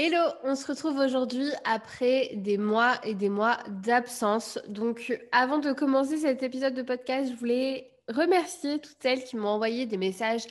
Hello, 0.00 0.30
on 0.44 0.54
se 0.54 0.64
retrouve 0.64 0.96
aujourd'hui 1.00 1.50
après 1.64 2.30
des 2.36 2.56
mois 2.56 3.00
et 3.02 3.14
des 3.14 3.28
mois 3.28 3.58
d'absence. 3.66 4.56
Donc 4.68 5.12
avant 5.32 5.58
de 5.58 5.72
commencer 5.72 6.18
cet 6.18 6.44
épisode 6.44 6.74
de 6.74 6.82
podcast, 6.82 7.32
je 7.32 7.36
voulais 7.36 7.90
remercier 8.06 8.78
toutes 8.78 8.98
celles 9.02 9.24
qui 9.24 9.34
m'ont 9.34 9.48
envoyé 9.48 9.86
des 9.86 9.96
messages 9.96 10.46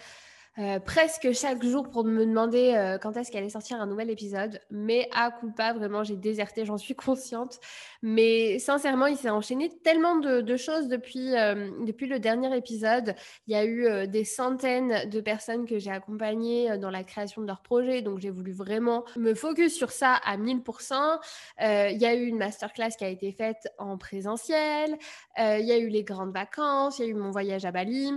euh, 0.60 0.80
presque 0.80 1.34
chaque 1.34 1.64
jour 1.64 1.90
pour 1.90 2.04
me 2.04 2.26
demander 2.26 2.74
euh, 2.76 2.98
quand 2.98 3.16
est-ce 3.16 3.32
qu'elle 3.32 3.42
allait 3.42 3.50
sortir 3.50 3.80
un 3.80 3.86
nouvel 3.86 4.10
épisode. 4.10 4.60
Mais 4.72 5.08
à 5.14 5.30
coup 5.30 5.52
pas, 5.52 5.74
vraiment, 5.74 6.04
j'ai 6.04 6.16
déserté, 6.16 6.66
j'en 6.66 6.78
suis 6.78 6.96
consciente. 6.96 7.60
Mais 8.02 8.58
sincèrement, 8.58 9.06
il 9.06 9.18
s'est 9.18 9.30
enchaîné 9.30 9.70
tellement 9.84 10.16
de, 10.16 10.58
choses 10.58 10.88
depuis, 10.88 11.36
euh, 11.36 11.70
depuis 11.86 12.08
le 12.08 12.20
dernier 12.20 12.56
épisode. 12.58 13.14
Il 13.46 13.54
y 13.54 13.56
a 13.56 13.66
eu 13.66 14.08
des 14.08 14.24
centaines 14.24 15.08
de 15.10 15.22
personnes 15.22 15.66
que 15.66 15.78
j'ai 15.78 15.92
accompagnées 15.92 16.78
dans 16.78 16.90
la 16.90 17.04
création 17.04 17.42
de 17.42 17.48
leur 17.48 17.62
projet. 17.62 18.02
Donc, 18.02 18.20
j'ai 18.20 18.32
voulu 18.32 18.52
vraiment 18.52 19.06
me 19.16 19.36
focus 19.36 19.76
sur 19.76 19.92
ça 19.92 20.14
à 20.14 20.38
1000%. 20.38 21.20
il 21.60 21.98
y 21.98 22.06
a 22.06 22.16
eu 22.16 22.26
une 22.26 22.38
masterclass 22.38 22.92
qui 22.98 23.06
a 23.06 23.10
été 23.10 23.32
faite 23.32 23.68
en 23.78 23.98
présentiel. 23.98 24.98
il 25.38 25.66
y 25.66 25.72
a 25.72 25.78
eu 25.78 25.90
les 25.90 26.04
grandes 26.04 26.34
vacances. 26.34 27.00
Il 27.00 27.06
y 27.06 27.08
a 27.08 27.12
eu 27.12 27.14
mon 27.14 27.32
voyage 27.32 27.66
à 27.66 27.72
Bali. 27.72 28.12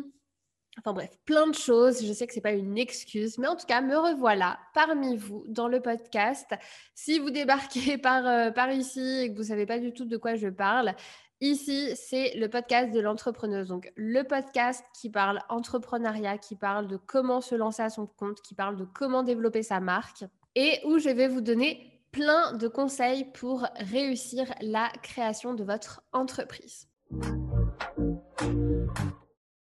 Enfin 0.79 0.92
bref, 0.92 1.10
plein 1.24 1.47
de 1.47 1.55
choses. 1.55 2.05
Je 2.05 2.12
sais 2.12 2.27
que 2.27 2.33
ce 2.33 2.38
n'est 2.38 2.42
pas 2.42 2.52
une 2.52 2.79
excuse, 2.79 3.38
mais 3.38 3.48
en 3.48 3.56
tout 3.56 3.66
cas, 3.66 3.80
me 3.80 3.97
revoilà 3.97 4.59
parmi 4.73 5.16
vous 5.16 5.45
dans 5.48 5.69
le 5.69 5.80
podcast. 5.80 6.55
Si 6.95 7.19
vous 7.19 7.30
débarquez 7.30 7.98
par, 7.98 8.27
euh, 8.27 8.51
par 8.51 8.70
ici 8.70 9.20
et 9.20 9.29
que 9.30 9.34
vous 9.34 9.43
ne 9.43 9.48
savez 9.48 9.66
pas 9.66 9.79
du 9.79 9.93
tout 9.93 10.05
de 10.05 10.16
quoi 10.16 10.37
je 10.37 10.48
parle, 10.48 10.95
ici, 11.41 11.91
c'est 11.96 12.34
le 12.37 12.48
podcast 12.48 12.93
de 12.93 13.01
l'entrepreneuse. 13.01 13.69
Donc, 13.69 13.93
le 13.96 14.23
podcast 14.23 14.84
qui 14.98 15.10
parle 15.10 15.41
entrepreneuriat, 15.48 16.38
qui 16.38 16.56
parle 16.56 16.87
de 16.87 16.96
comment 16.96 17.41
se 17.41 17.55
lancer 17.55 17.82
à 17.82 17.91
son 17.91 18.07
compte, 18.07 18.41
qui 18.41 18.55
parle 18.55 18.77
de 18.77 18.84
comment 18.84 19.23
développer 19.23 19.62
sa 19.62 19.80
marque 19.80 20.24
et 20.55 20.80
où 20.84 20.98
je 20.98 21.10
vais 21.10 21.29
vous 21.29 21.41
donner 21.41 22.01
plein 22.12 22.55
de 22.55 22.68
conseils 22.68 23.24
pour 23.32 23.66
réussir 23.77 24.52
la 24.60 24.91
création 25.02 25.55
de 25.55 25.65
votre 25.65 26.02
entreprise. 26.12 26.88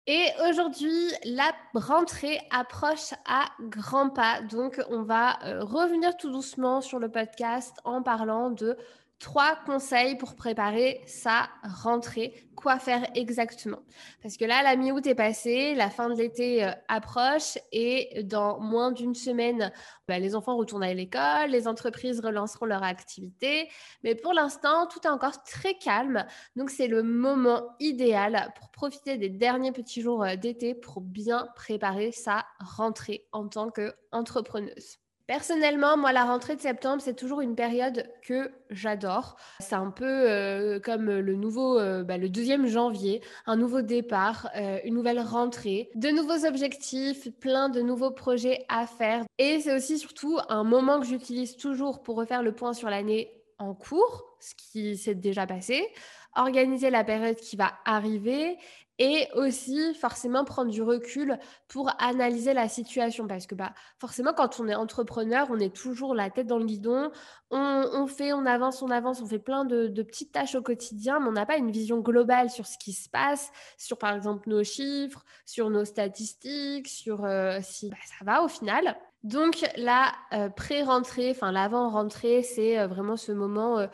Et 0.09 0.27
aujourd'hui, 0.49 1.13
la 1.25 1.53
rentrée 1.75 2.41
approche 2.51 3.15
à 3.25 3.45
grands 3.61 4.11
pas. 4.11 4.43
Donc, 4.43 4.83
on 4.91 5.03
va 5.03 5.39
euh, 5.45 5.63
revenir 5.63 6.17
tout 6.17 6.31
doucement 6.33 6.81
sur 6.81 6.99
le 6.99 7.09
podcast 7.09 7.77
en 7.85 8.03
parlant 8.03 8.51
de 8.51 8.77
trois 9.23 9.55
conseils 9.65 10.17
pour 10.17 10.35
préparer 10.35 11.01
sa 11.07 11.49
rentrée. 11.63 12.35
Quoi 12.57 12.81
faire 12.81 13.09
exactement? 13.15 13.79
Parce 14.21 14.37
que 14.37 14.45
là, 14.45 14.65
la 14.65 14.75
mi-août 14.75 15.07
est 15.07 15.15
passée, 15.15 15.75
la 15.75 15.91
fin 15.91 16.11
de 16.11 16.15
l'été 16.15 16.65
euh, 16.65 16.73
approche 16.89 17.57
et 17.71 18.25
dans 18.25 18.59
moins 18.59 18.91
d'une 18.91 19.15
semaine, 19.15 19.73
bah, 20.09 20.19
les 20.19 20.35
enfants 20.35 20.57
retournent 20.57 20.83
à 20.83 20.93
l'école, 20.93 21.51
les 21.51 21.69
entreprises 21.69 22.21
relanceront 22.21 22.67
leur 22.67 22.83
activité. 22.83 23.69
Mais 24.03 24.17
pour 24.17 24.33
l'instant, 24.33 24.89
tout 24.89 24.99
est 25.05 25.11
encore 25.11 25.45
très 25.45 25.75
calme. 25.75 26.27
Donc, 26.57 26.71
c'est 26.71 26.89
le 26.89 27.05
moment 27.05 27.77
idéal 27.79 28.53
pour 28.59 28.71
profiter 28.71 29.19
des 29.19 29.31
derniers 29.31 29.73
petits 29.73 30.03
jours 30.03 30.25
euh, 30.25 30.35
d'été 30.35 30.75
pour 30.75 31.01
bien 31.01 31.49
préparer 31.55 32.11
sa 32.11 32.45
rentrée 32.59 33.25
en 33.31 33.47
tant 33.47 33.71
qu'entrepreneuse. 33.71 35.02
Personnellement, 35.27 35.97
moi, 35.97 36.13
la 36.13 36.25
rentrée 36.25 36.57
de 36.57 36.61
septembre, 36.61 37.01
c'est 37.01 37.15
toujours 37.15 37.41
une 37.41 37.55
période 37.55 38.11
que 38.23 38.51
j'adore. 38.71 39.37
C'est 39.61 39.75
un 39.75 39.91
peu 39.91 40.05
euh, 40.05 40.81
comme 40.81 41.11
le 41.11 41.35
nouveau, 41.37 41.79
euh, 41.79 42.03
bah, 42.03 42.19
le 42.19 42.29
deuxième 42.29 42.67
janvier, 42.67 43.23
un 43.47 43.57
nouveau 43.57 43.83
départ, 43.83 44.51
euh, 44.57 44.79
une 44.85 44.95
nouvelle 44.95 45.21
rentrée, 45.21 45.91
de 45.95 46.09
nouveaux 46.09 46.45
objectifs, 46.45 47.29
plein 47.39 47.69
de 47.69 47.81
nouveaux 47.81 48.11
projets 48.11 48.65
à 48.69 48.87
faire. 48.87 49.25
Et 49.39 49.61
c'est 49.61 49.75
aussi 49.75 49.99
surtout 49.99 50.39
un 50.49 50.65
moment 50.65 50.99
que 51.01 51.07
j'utilise 51.07 51.57
toujours 51.57 52.03
pour 52.03 52.17
refaire 52.17 52.43
le 52.43 52.53
point 52.53 52.73
sur 52.73 52.91
l'année 52.91 53.33
en 53.59 53.75
cours, 53.75 54.25
ce 54.41 54.55
qui 54.57 54.97
s'est 54.97 55.15
déjà 55.15 55.47
passé, 55.47 55.87
organiser 56.35 56.91
la 56.91 57.05
période 57.05 57.37
qui 57.37 57.57
va 57.57 57.73
arriver 57.85 58.57
et 59.03 59.27
aussi 59.35 59.95
forcément 59.95 60.45
prendre 60.45 60.71
du 60.71 60.81
recul 60.81 61.37
pour 61.67 61.91
analyser 61.99 62.55
la 62.55 62.69
situation. 62.69 63.27
Parce 63.27 63.49
que 63.49 63.57
bah 63.57 63.73
forcément 63.99 64.33
quand 64.33 64.61
on 64.61 64.69
est 64.69 64.77
entrepreneur 64.77 65.49
on 65.51 65.59
est 65.59 65.75
toujours 65.75 66.15
la 66.15 66.31
tête 66.31 66.47
dans 66.47 66.59
le 66.59 66.67
guidon. 66.67 67.11
On, 67.51 68.07
fait 68.07 68.33
on 68.33 68.47
avance 68.47 68.81
on 68.81 68.91
avance 68.91 69.21
on 69.21 69.27
fait 69.27 69.41
plein 69.41 69.65
de, 69.65 69.89
petites 70.03 70.33
tâches 70.33 70.55
au 70.55 70.63
quotidien 70.63 71.21
mais 71.21 71.29
on 71.29 71.33
n'a 71.33 71.45
pas 71.45 71.57
une 71.57 71.71
vision 71.71 71.99
globale 71.99 72.49
sur 72.49 72.67
ce 72.67 72.79
qui 72.79 72.93
se 72.93 73.11
passe 73.11 73.51
sur 73.77 73.99
par 73.99 74.15
exemple 74.15 74.49
nos 74.49 74.65
chiffres 74.65 75.23
sur 75.45 75.69
nos 75.69 75.85
statistiques 75.85 76.89
sur 76.89 77.25
euh, 77.25 77.59
si 77.61 77.91
bah, 77.91 77.97
ça 78.07 78.25
va 78.25 78.43
au 78.45 78.49
final. 78.49 78.97
Donc 79.25 79.65
la 79.77 80.13
euh, 80.33 80.49
pré-rentrée, 80.49 81.31
enfin 81.31 81.53
l'avant-rentrée, 81.53 82.43
c'est 82.43 82.79
euh, 82.79 82.87
vraiment 82.87 83.17
ce 83.17 83.33
moment 83.33 83.87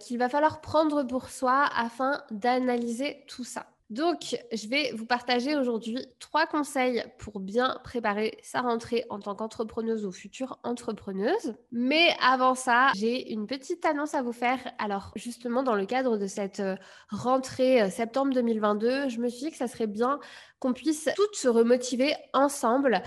qu'il 0.00 0.18
va 0.18 0.28
falloir 0.28 0.60
prendre 0.60 1.02
pour 1.04 1.28
soi 1.28 1.66
afin 1.74 2.22
d'analyser 2.30 3.24
tout 3.28 3.44
ça. 3.44 3.66
Donc, 3.88 4.36
je 4.52 4.68
vais 4.68 4.90
vous 4.92 5.06
partager 5.06 5.56
aujourd'hui 5.56 5.98
trois 6.18 6.46
conseils 6.46 7.04
pour 7.18 7.38
bien 7.38 7.78
préparer 7.84 8.36
sa 8.42 8.60
rentrée 8.60 9.04
en 9.10 9.20
tant 9.20 9.36
qu'entrepreneuse 9.36 10.04
ou 10.04 10.10
future 10.10 10.58
entrepreneuse. 10.64 11.54
Mais 11.70 12.08
avant 12.20 12.56
ça, 12.56 12.90
j'ai 12.96 13.32
une 13.32 13.46
petite 13.46 13.84
annonce 13.84 14.14
à 14.14 14.22
vous 14.22 14.32
faire. 14.32 14.58
Alors, 14.78 15.12
justement, 15.14 15.62
dans 15.62 15.76
le 15.76 15.86
cadre 15.86 16.16
de 16.16 16.26
cette 16.26 16.58
euh, 16.58 16.74
rentrée 17.10 17.82
euh, 17.82 17.90
septembre 17.90 18.34
2022, 18.34 19.08
je 19.08 19.20
me 19.20 19.28
suis 19.28 19.46
dit 19.46 19.50
que 19.52 19.56
ça 19.56 19.68
serait 19.68 19.86
bien 19.86 20.18
qu'on 20.58 20.72
puisse 20.72 21.08
toutes 21.14 21.36
se 21.36 21.48
remotiver 21.48 22.14
ensemble. 22.32 23.02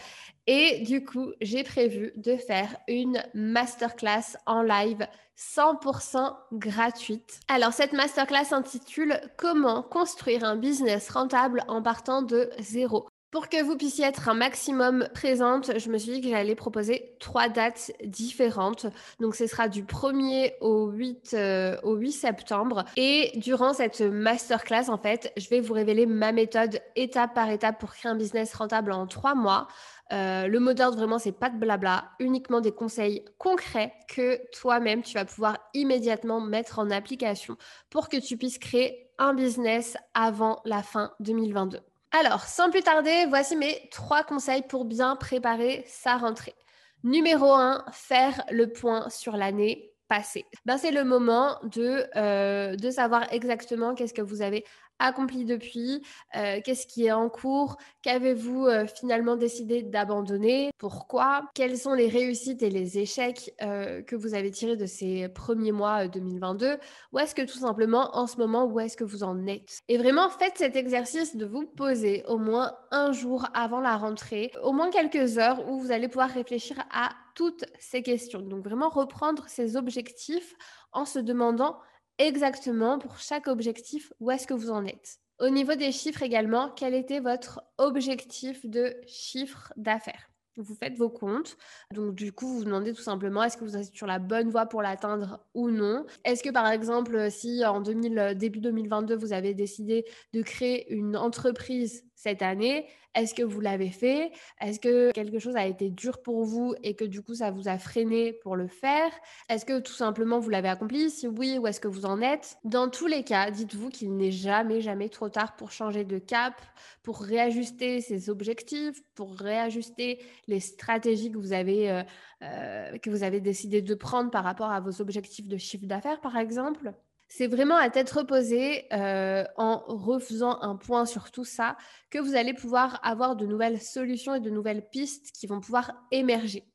Et 0.52 0.80
du 0.80 1.06
coup, 1.06 1.32
j'ai 1.42 1.64
prévu 1.64 2.12
de 2.16 2.36
faire 2.36 2.76
une 2.88 3.24
masterclass 3.36 4.36
en 4.48 4.64
live 4.64 5.06
100% 5.38 6.36
gratuite. 6.54 7.40
Alors, 7.48 7.72
cette 7.72 7.94
masterclass 7.94 8.46
s'intitule 8.46 9.22
Comment 9.38 9.84
construire 9.84 10.44
un 10.44 10.56
business 10.56 11.12
rentable 11.12 11.64
en 11.68 11.84
partant 11.84 12.24
de 12.24 12.50
zéro. 12.58 13.08
Pour 13.32 13.48
que 13.48 13.62
vous 13.62 13.78
puissiez 13.78 14.06
être 14.06 14.28
un 14.28 14.34
maximum 14.34 15.08
présente, 15.14 15.78
je 15.78 15.90
me 15.92 16.00
suis 16.00 16.14
dit 16.14 16.22
que 16.22 16.30
j'allais 16.30 16.56
proposer 16.56 17.16
trois 17.20 17.48
dates 17.48 17.92
différentes. 18.04 18.88
Donc 19.20 19.36
ce 19.36 19.46
sera 19.46 19.68
du 19.68 19.84
1er 19.84 20.54
au 20.62 20.88
8, 20.90 21.36
euh, 21.36 21.78
au 21.84 21.94
8 21.94 22.12
septembre. 22.12 22.86
Et 22.98 23.32
durant 23.36 23.74
cette 23.74 24.02
masterclass, 24.02 24.90
en 24.90 24.98
fait, 24.98 25.32
je 25.38 25.48
vais 25.50 25.60
vous 25.60 25.76
révéler 25.76 26.08
ma 26.08 26.32
méthode 26.32 26.82
étape 26.96 27.36
par 27.36 27.52
étape 27.52 27.80
pour 27.80 27.92
créer 27.92 28.12
un 28.12 28.16
business 28.16 28.52
rentable 28.56 28.92
en 28.92 29.06
trois 29.06 29.36
mois. 29.36 29.68
Euh, 30.12 30.48
le 30.48 30.60
mot 30.60 30.74
d'ordre, 30.74 30.98
vraiment, 30.98 31.20
c'est 31.20 31.32
pas 31.32 31.52
de 31.52 31.58
blabla, 31.60 32.10
uniquement 32.20 32.62
des 32.62 32.72
conseils 32.72 33.24
concrets 33.38 33.94
que 34.08 34.42
toi-même, 34.60 35.04
tu 35.04 35.14
vas 35.14 35.26
pouvoir 35.26 35.60
immédiatement 35.76 36.42
mettre 36.42 36.80
en 36.80 36.90
application 36.90 37.58
pour 37.92 38.10
que 38.10 38.18
tu 38.18 38.38
puisses 38.38 38.58
créer 38.58 39.12
un 39.20 39.36
business 39.36 39.98
avant 40.16 40.62
la 40.66 40.82
fin 40.82 41.12
2022. 41.20 41.80
Alors, 42.12 42.46
sans 42.46 42.72
plus 42.72 42.82
tarder, 42.82 43.26
voici 43.28 43.56
mes 43.56 43.88
trois 43.92 44.24
conseils 44.24 44.64
pour 44.64 44.86
bien 44.86 45.16
préparer 45.16 45.84
sa 45.88 46.18
rentrée. 46.18 46.56
Numéro 47.04 47.54
1, 47.54 47.86
faire 47.92 48.44
le 48.50 48.72
point 48.72 49.10
sur 49.10 49.38
l'année 49.38 49.89
passée. 50.10 50.46
Ben, 50.66 50.78
c'est 50.78 50.92
le 50.92 51.06
moment 51.06 51.58
de, 51.64 52.04
euh, 52.18 52.76
de 52.76 52.90
savoir 52.90 53.32
exactement 53.32 53.94
qu'est-ce 53.94 54.14
que 54.14 54.22
vous 54.22 54.42
avez 54.42 54.66
accompli 55.02 55.46
depuis 55.46 56.02
euh, 56.36 56.60
Qu'est-ce 56.62 56.86
qui 56.86 57.06
est 57.06 57.12
en 57.14 57.30
cours 57.30 57.78
Qu'avez-vous 58.02 58.66
euh, 58.66 58.86
finalement 58.86 59.38
décidé 59.38 59.82
d'abandonner 59.82 60.72
Pourquoi 60.78 61.44
Quelles 61.54 61.78
sont 61.78 61.94
les 61.94 62.10
réussites 62.10 62.64
et 62.64 62.70
les 62.70 62.98
échecs 62.98 63.54
que 63.60 64.16
vous 64.16 64.34
avez 64.34 64.52
tirés 64.52 64.76
de 64.76 64.86
ces 64.86 65.30
premiers 65.30 65.72
mois 65.72 66.08
2022 66.08 66.78
Ou 67.14 67.20
est-ce 67.20 67.34
que 67.34 67.44
tout 67.44 67.60
simplement 67.60 68.18
en 68.18 68.28
ce 68.28 68.38
moment, 68.38 68.66
où 68.66 68.80
est-ce 68.80 68.98
que 68.98 69.06
vous 69.06 69.24
en 69.24 69.48
êtes? 69.48 69.80
Et 69.88 69.98
vraiment, 69.98 70.30
faites 70.30 70.58
cet 70.58 70.76
exercice 70.76 71.38
de 71.38 71.46
vous 71.46 71.66
poser 71.66 72.24
au 72.28 72.38
moins 72.38 72.74
un 72.92 73.14
jour 73.14 73.46
avant 73.54 73.80
la 73.80 73.96
rentrée, 73.96 74.52
au 74.64 74.74
moins 74.74 74.90
quelques 74.90 75.38
heures 75.38 75.70
où 75.70 75.80
vous 75.80 75.92
allez 75.92 76.10
pouvoir 76.10 76.30
réfléchir 76.30 76.76
à 76.92 77.12
toutes 77.40 77.64
ces 77.80 78.04
questions. 78.04 78.42
Donc 78.42 78.66
vraiment 78.66 78.90
reprendre 78.90 79.46
ces 79.48 79.78
objectifs 79.78 80.56
en 80.92 81.06
se 81.06 81.20
demandant 81.20 81.80
exactement 82.18 83.00
pour 83.00 83.18
chaque 83.18 83.48
objectif 83.48 84.12
où 84.20 84.30
est-ce 84.30 84.46
que 84.46 84.54
vous 84.54 84.72
en 84.72 84.84
êtes. 84.84 85.20
Au 85.40 85.48
niveau 85.48 85.76
des 85.76 85.94
chiffres 85.94 86.22
également, 86.22 86.70
quel 86.70 86.94
était 86.94 87.22
votre 87.22 87.62
objectif 87.78 88.66
de 88.66 88.94
chiffre 89.08 89.72
d'affaires? 89.78 90.30
Vous 90.58 90.76
faites 90.76 90.98
vos 90.98 91.10
comptes. 91.10 91.56
Donc, 91.94 92.14
du 92.16 92.34
coup, 92.34 92.46
vous 92.46 92.58
vous 92.58 92.66
demandez 92.66 92.92
tout 92.92 93.02
simplement 93.02 93.42
est-ce 93.42 93.56
que 93.56 93.64
vous 93.64 93.78
êtes 93.78 93.96
sur 93.96 94.06
la 94.06 94.20
bonne 94.20 94.50
voie 94.50 94.66
pour 94.66 94.82
l'atteindre 94.82 95.40
ou 95.54 95.70
non? 95.70 96.06
Est-ce 96.26 96.44
que, 96.44 96.50
par 96.50 96.70
exemple, 96.70 97.32
si 97.32 97.66
en 97.66 97.80
2000, 97.80 98.34
début 98.36 98.60
2022, 98.60 99.16
vous 99.16 99.32
avez 99.32 99.54
décidé 99.54 100.04
de 100.34 100.42
créer 100.42 100.92
une 100.94 101.16
entreprise 101.16 102.04
cette 102.20 102.42
année? 102.42 102.86
Est-ce 103.16 103.34
que 103.34 103.44
vous 103.44 103.62
l'avez 103.62 103.90
fait? 103.90 104.32
Est-ce 104.60 104.80
que 104.80 105.12
quelque 105.12 105.40
chose 105.40 105.56
a 105.56 105.66
été 105.66 105.90
dur 105.90 106.22
pour 106.22 106.44
vous 106.44 106.76
et 106.84 106.94
que 106.94 107.06
du 107.06 107.22
coup 107.22 107.34
ça 107.34 107.50
vous 107.50 107.70
a 107.70 107.78
freiné 107.78 108.34
pour 108.34 108.58
le 108.58 108.68
faire? 108.68 109.10
Est-ce 109.48 109.66
que 109.66 109.80
tout 109.80 109.94
simplement 109.94 110.38
vous 110.38 110.50
l'avez 110.50 110.68
accompli? 110.68 111.10
Si 111.10 111.28
oui, 111.28 111.58
où 111.58 111.66
est-ce 111.66 111.80
que 111.80 111.88
vous 111.88 112.06
en 112.06 112.22
êtes? 112.22 112.58
Dans 112.66 112.90
tous 112.90 113.08
les 113.08 113.24
cas, 113.24 113.52
dites-vous 113.52 113.90
qu'il 113.90 114.18
n'est 114.18 114.32
jamais, 114.32 114.82
jamais 114.82 115.08
trop 115.08 115.30
tard 115.30 115.56
pour 115.56 115.72
changer 115.72 116.04
de 116.04 116.20
cap, 116.20 116.62
pour 117.04 117.22
réajuster 117.22 118.02
ses 118.02 118.30
objectifs, 118.30 119.02
pour 119.16 119.36
réajuster 119.36 120.20
les 120.48 120.60
stratégies 120.60 121.32
que 121.32 121.38
vous 121.38 121.54
avez, 121.54 121.90
euh, 121.90 122.04
euh, 122.44 122.98
que 122.98 123.10
vous 123.10 123.24
avez 123.24 123.40
décidé 123.40 123.82
de 123.82 123.96
prendre 123.96 124.30
par 124.30 124.44
rapport 124.44 124.72
à 124.72 124.82
vos 124.82 125.02
objectifs 125.02 125.48
de 125.48 125.58
chiffre 125.58 125.86
d'affaires, 125.86 126.20
par 126.20 126.36
exemple 126.38 126.94
c'est 127.30 127.48
vraiment 127.48 127.78
à 127.78 127.90
tête 127.90 128.10
reposée, 128.10 128.86
euh, 128.92 129.46
en 129.56 129.78
refaisant 129.88 130.60
un 130.62 130.76
point 130.76 131.06
sur 131.06 131.32
tout 131.32 131.46
ça, 131.46 131.78
que 132.10 132.20
vous 132.20 132.36
allez 132.36 132.54
pouvoir 132.54 133.00
avoir 133.04 133.36
de 133.36 133.46
nouvelles 133.46 133.80
solutions 133.80 134.36
et 134.36 134.40
de 134.40 134.50
nouvelles 134.50 134.90
pistes 134.90 135.32
qui 135.32 135.48
vont 135.48 135.62
pouvoir 135.62 135.94
émerger. 136.12 136.66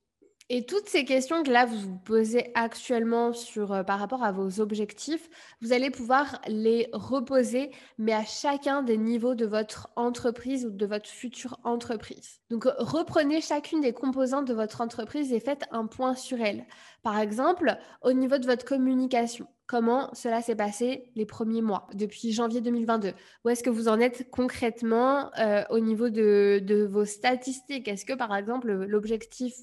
Et 0.51 0.67
toutes 0.67 0.89
ces 0.89 1.07
questions 1.07 1.43
que 1.43 1.51
là 1.51 1.65
vous 1.65 1.79
vous 1.79 1.99
posez 1.99 2.51
actuellement 2.55 3.33
sur, 3.33 3.73
euh, 3.73 3.83
par 3.83 3.99
rapport 3.99 4.23
à 4.23 4.31
vos 4.31 4.61
objectifs, 4.61 5.31
vous 5.63 5.73
allez 5.73 5.91
pouvoir 5.91 6.39
les 6.47 6.91
reposer, 6.93 7.71
mais 7.97 8.13
à 8.13 8.25
chacun 8.25 8.83
des 8.83 8.99
niveaux 8.99 9.35
de 9.35 9.47
votre 9.47 9.89
entreprise 9.97 10.67
ou 10.67 10.71
de 10.71 10.85
votre 10.85 11.09
future 11.09 11.59
entreprise. 11.65 12.41
Donc 12.51 12.65
reprenez 12.79 13.41
chacune 13.41 13.81
des 13.81 13.95
composantes 13.95 14.47
de 14.47 14.53
votre 14.53 14.83
entreprise 14.83 15.33
et 15.33 15.41
faites 15.41 15.65
un 15.71 15.87
point 15.87 16.15
sur 16.15 16.39
elle. 16.43 16.67
Par 17.03 17.19
exemple, 17.19 17.79
au 18.03 18.13
niveau 18.13 18.37
de 18.37 18.45
votre 18.45 18.67
communication 18.67 19.49
comment 19.67 20.13
cela 20.15 20.43
s'est 20.43 20.57
passé 20.57 21.11
les 21.15 21.27
premiers 21.27 21.63
mois, 21.63 21.87
depuis 21.95 22.33
janvier 22.33 22.61
2022. 22.61 23.13
Où 23.45 23.49
est-ce 23.49 23.63
que 23.63 23.71
vous 23.71 23.89
en 23.89 24.01
êtes 24.01 24.31
concrètement 24.31 25.31
euh, 25.39 25.65
au 25.71 25.79
niveau 25.79 26.11
de, 26.11 26.89
vos 26.91 27.05
statistiques? 27.05 27.89
Est-ce 27.89 28.05
que, 28.05 28.13
par 28.13 28.35
exemple, 28.37 28.73
l'objectif 28.73 29.55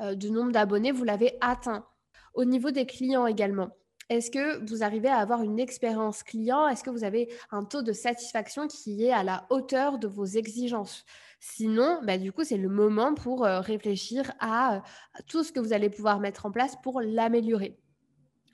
euh, 0.00 0.14
de 0.14 0.28
nombre 0.28 0.52
d'abonnés, 0.52 0.92
vous 0.92 1.04
l'avez 1.04 1.36
atteint? 1.40 1.86
Au 2.34 2.44
niveau 2.44 2.70
des 2.70 2.86
clients 2.86 3.26
également. 3.26 3.70
Est-ce 4.08 4.30
que 4.30 4.68
vous 4.68 4.82
arrivez 4.82 5.08
à 5.08 5.18
avoir 5.18 5.42
une 5.42 5.60
expérience 5.60 6.24
client? 6.24 6.66
Est-ce 6.66 6.82
que 6.82 6.90
vous 6.90 7.04
avez 7.04 7.32
un 7.52 7.64
taux 7.64 7.82
de 7.82 7.92
satisfaction 7.92 8.66
qui 8.66 9.04
est 9.04 9.12
à 9.12 9.22
la 9.22 9.46
hauteur 9.50 9.98
de 9.98 10.08
vos 10.08 10.24
exigences? 10.24 11.04
Sinon, 11.38 12.00
bah, 12.02 12.18
du 12.18 12.32
coup, 12.32 12.42
c'est 12.42 12.56
le 12.56 12.68
moment 12.68 13.14
pour 13.14 13.44
euh, 13.44 13.60
réfléchir 13.60 14.32
à 14.40 14.82
tout 15.28 15.44
ce 15.44 15.52
que 15.52 15.60
vous 15.60 15.72
allez 15.72 15.90
pouvoir 15.90 16.18
mettre 16.18 16.46
en 16.46 16.50
place 16.50 16.76
pour 16.82 17.00
l'améliorer. 17.00 17.78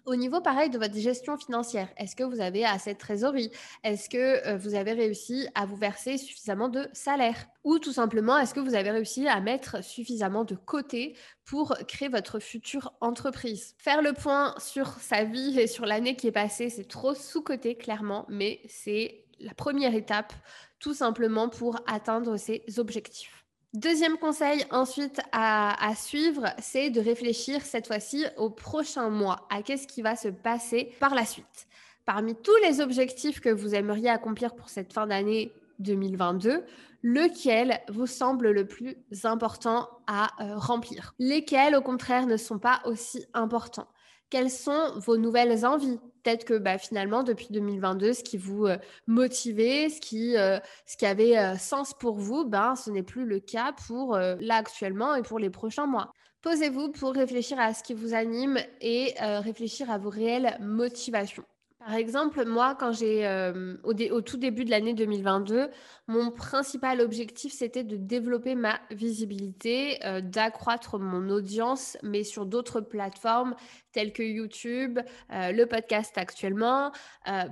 Au 0.06 0.14
niveau 0.14 0.40
pareil 0.40 0.70
de 0.70 0.78
votre 0.78 0.96
gestion 0.96 1.36
financière, 1.36 1.88
est-ce 1.96 2.14
que 2.14 2.22
vous 2.22 2.40
avez 2.40 2.64
assez 2.64 2.94
de 2.94 2.98
trésorerie? 2.98 3.50
Est-ce 3.82 4.08
que 4.08 4.46
euh, 4.46 4.56
vous 4.56 4.76
avez 4.76 4.92
réussi 4.92 5.48
à 5.56 5.66
vous 5.66 5.74
verser 5.74 6.16
suffisamment 6.16 6.68
de 6.68 6.88
salaire? 6.92 7.48
Ou 7.64 7.80
tout 7.80 7.92
simplement, 7.92 8.38
est-ce 8.38 8.54
que 8.54 8.60
vous 8.60 8.76
avez 8.76 8.92
réussi 8.92 9.26
à 9.26 9.40
mettre 9.40 9.82
suffisamment 9.82 10.44
de 10.44 10.54
côté 10.54 11.16
pour 11.44 11.76
créer 11.88 12.08
votre 12.08 12.38
future 12.38 12.92
entreprise? 13.00 13.74
Faire 13.78 14.00
le 14.00 14.12
point 14.12 14.54
sur 14.58 14.86
sa 15.00 15.24
vie 15.24 15.58
et 15.58 15.66
sur 15.66 15.86
l'année 15.86 16.14
qui 16.14 16.28
est 16.28 16.32
passée, 16.32 16.70
c'est 16.70 16.86
trop 16.86 17.14
sous-côté 17.14 17.76
clairement, 17.76 18.26
mais 18.28 18.60
c'est 18.68 19.24
la 19.40 19.54
première 19.54 19.96
étape 19.96 20.32
tout 20.78 20.94
simplement 20.94 21.48
pour 21.48 21.80
atteindre 21.88 22.36
ses 22.36 22.62
objectifs. 22.78 23.45
Deuxième 23.74 24.16
conseil 24.16 24.64
ensuite 24.70 25.20
à, 25.32 25.94
suivre, 25.96 26.46
c'est 26.58 26.90
de 26.90 27.00
réfléchir 27.00 27.60
cette 27.62 27.88
fois-ci 27.88 28.24
au 28.36 28.48
prochain 28.48 29.10
mois, 29.10 29.46
à 29.50 29.62
qu'est-ce 29.62 29.86
qui 29.86 30.02
va 30.02 30.16
se 30.16 30.28
passer 30.28 30.94
par 30.98 31.14
la 31.14 31.26
suite. 31.26 31.66
Parmi 32.06 32.34
tous 32.34 32.56
les 32.62 32.80
objectifs 32.80 33.40
que 33.40 33.50
vous 33.50 33.74
aimeriez 33.74 34.08
accomplir 34.08 34.54
pour 34.54 34.68
cette 34.68 34.92
fin 34.92 35.06
d'année 35.06 35.52
2022, 35.80 36.64
lequel 37.02 37.80
vous 37.88 38.06
semble 38.06 38.50
le 38.50 38.66
plus 38.66 38.96
important 39.24 39.88
à 40.06 40.30
euh, 40.42 40.56
remplir? 40.56 41.14
Lesquels, 41.18 41.74
au 41.76 41.82
contraire, 41.82 42.26
ne 42.26 42.36
sont 42.36 42.58
pas 42.58 42.80
aussi 42.84 43.26
importants? 43.34 43.88
Quelles 44.30 44.50
sont 44.50 44.98
vos 44.98 45.16
nouvelles 45.16 45.64
envies? 45.64 45.98
Peut-être 46.22 46.44
que 46.44 46.58
bah, 46.58 46.78
finalement, 46.78 47.22
depuis 47.22 47.48
2022, 47.50 48.12
ce 48.12 48.24
qui 48.24 48.36
vous 48.36 48.66
euh, 48.66 48.78
motivait, 49.06 49.88
ce 49.88 50.00
qui, 50.00 50.36
euh, 50.36 50.58
avait 51.02 51.38
euh, 51.38 51.56
sens 51.56 51.94
pour 51.94 52.18
vous, 52.18 52.44
ben, 52.44 52.74
ce 52.74 52.90
n'est 52.90 53.04
plus 53.04 53.26
le 53.26 53.38
cas 53.38 53.72
pour 53.86 54.16
là 54.16 54.56
actuellement 54.56 55.14
et 55.14 55.22
pour 55.22 55.38
les 55.38 55.50
prochains 55.50 55.86
mois. 55.86 56.10
Posez-vous 56.42 56.90
pour 56.90 57.12
réfléchir 57.12 57.58
à 57.60 57.74
ce 57.74 57.82
qui 57.82 57.94
vous 57.94 58.14
anime 58.14 58.58
et 58.80 59.14
réfléchir 59.18 59.90
à 59.90 59.98
vos 59.98 60.10
réelles 60.10 60.56
motivations. 60.60 61.44
Par 61.86 61.94
exemple, 61.94 62.44
moi, 62.46 62.74
quand 62.74 62.90
j'ai 62.90 63.24
euh, 63.28 63.76
au, 63.84 64.20
tout 64.20 64.38
début 64.38 64.64
de 64.64 64.72
l'année 64.72 64.92
2022, 64.92 65.68
mon 66.08 66.32
principal 66.32 67.00
objectif, 67.00 67.52
c'était 67.52 67.84
de 67.84 67.94
développer 67.94 68.56
ma 68.56 68.80
visibilité, 68.90 70.04
euh, 70.04 70.20
d'accroître 70.20 70.98
mon 70.98 71.30
audience, 71.30 71.96
mais 72.02 72.24
sur 72.24 72.44
d'autres 72.44 72.80
plateformes 72.80 73.54
telles 73.92 74.12
que 74.12 74.24
YouTube, 74.24 74.98
euh, 75.32 75.52
le 75.52 75.64
podcast 75.66 76.18
actuellement. 76.18 76.90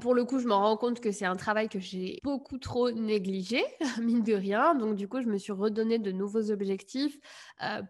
pour 0.01 0.15
le 0.15 0.25
coup, 0.25 0.41
je 0.41 0.47
me 0.47 0.53
rends 0.53 0.77
compte 0.77 1.01
que 1.01 1.13
c'est 1.13 1.25
un 1.25 1.37
travail 1.37 1.69
que 1.69 1.79
j'ai 1.79 2.19
beaucoup 2.25 2.59
trop 2.59 2.91
négligé, 2.91 3.63
mine 4.03 4.25
de 4.25 4.35
rien. 4.35 4.75
Donc, 4.75 4.97
du 4.97 5.07
coup, 5.07 5.23
je 5.23 5.29
me 5.29 5.39
suis 5.39 5.53
redonné 5.53 6.01
de 6.01 6.11
nouveaux 6.11 6.51
objectifs 6.51 7.19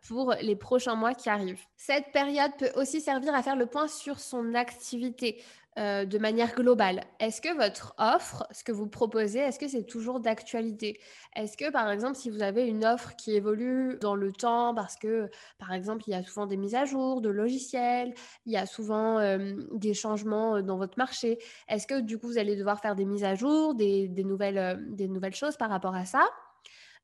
pour 0.06 0.34
les 0.42 0.56
prochains 0.56 0.94
mois 0.94 1.14
qui 1.14 1.30
arrivent. 1.30 1.64
Cette 1.78 2.12
période 2.12 2.52
peut 2.58 2.70
aussi 2.76 3.00
servir 3.00 3.34
à 3.34 3.42
faire 3.42 3.56
le 3.56 3.66
point 3.66 3.88
sur 3.88 4.20
son 4.20 4.54
activité. 4.54 5.42
Euh, 5.76 6.04
de 6.04 6.18
manière 6.18 6.54
globale. 6.54 7.02
Est-ce 7.18 7.40
que 7.40 7.52
votre 7.52 7.96
offre, 7.98 8.46
ce 8.52 8.62
que 8.62 8.70
vous 8.70 8.86
proposez, 8.86 9.40
est-ce 9.40 9.58
que 9.58 9.66
c'est 9.66 9.82
toujours 9.82 10.20
d'actualité? 10.20 11.00
Est-ce 11.34 11.56
que, 11.56 11.68
par 11.72 11.90
exemple, 11.90 12.14
si 12.16 12.30
vous 12.30 12.42
avez 12.42 12.64
une 12.68 12.84
offre 12.84 13.16
qui 13.16 13.34
évolue 13.34 13.98
dans 14.00 14.14
le 14.14 14.30
temps, 14.30 14.72
parce 14.72 14.94
que, 14.94 15.28
par 15.58 15.72
exemple, 15.72 16.04
il 16.06 16.12
y 16.12 16.14
a 16.14 16.22
souvent 16.22 16.46
des 16.46 16.56
mises 16.56 16.76
à 16.76 16.84
jour 16.84 17.20
de 17.20 17.28
logiciels, 17.28 18.14
il 18.46 18.52
y 18.52 18.56
a 18.56 18.66
souvent 18.66 19.18
euh, 19.18 19.56
des 19.72 19.94
changements 19.94 20.54
euh, 20.58 20.62
dans 20.62 20.76
votre 20.78 20.96
marché, 20.96 21.38
est-ce 21.66 21.88
que, 21.88 22.00
du 22.00 22.18
coup, 22.18 22.28
vous 22.28 22.38
allez 22.38 22.54
devoir 22.54 22.80
faire 22.80 22.94
des 22.94 23.04
mises 23.04 23.24
à 23.24 23.34
jour, 23.34 23.74
des, 23.74 24.08
nouvelles, 24.24 24.78
des 24.90 25.08
nouvelles 25.08 25.34
choses 25.34 25.56
par 25.56 25.70
rapport 25.70 25.96
à 25.96 26.04
ça? 26.04 26.22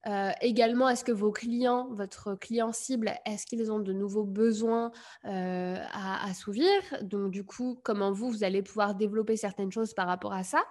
Euh, 0.06 0.31
également, 0.41 0.88
est-ce 0.88 1.05
que 1.05 1.12
vos 1.12 1.31
clients, 1.31 1.88
votre 1.93 2.35
client 2.35 2.73
cible, 2.73 3.12
est-ce 3.26 3.47
qu'ils 3.47 3.70
ont 3.70 3.81
de 3.81 3.93
nouveaux 3.93 4.25
besoins 4.25 4.93
euh, 5.26 5.76
à 5.93 6.29
assouvir 6.29 6.70
Donc, 7.02 7.31
du 7.31 7.44
coup, 7.44 7.79
comment 7.82 8.12
vous, 8.12 8.31
vous 8.31 8.44
allez 8.44 8.62
pouvoir 8.62 8.94
développer 8.94 9.37
certaines 9.37 9.73
choses 9.73 9.93
par 9.94 10.06
rapport 10.06 10.32
à 10.32 10.43
ça? 10.43 10.64